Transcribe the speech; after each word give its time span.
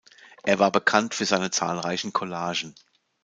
Er 0.41 0.57
war 0.57 0.71
bekannt 0.71 1.13
für 1.13 1.25
seine 1.25 1.51
zahlreichen 1.51 2.11
Collagen. 2.11 2.73